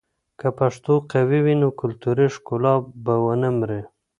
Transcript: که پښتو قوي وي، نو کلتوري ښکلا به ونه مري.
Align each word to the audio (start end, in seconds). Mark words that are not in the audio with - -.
که 0.39 0.47
پښتو 0.59 0.93
قوي 1.11 1.39
وي، 1.45 1.55
نو 1.61 1.69
کلتوري 1.79 2.27
ښکلا 2.35 2.73
به 3.03 3.13
ونه 3.23 3.49
مري. 3.57 3.81